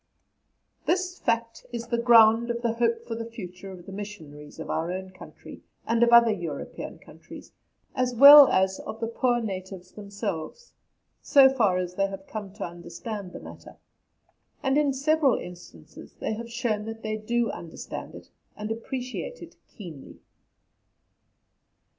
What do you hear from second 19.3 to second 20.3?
it keenly.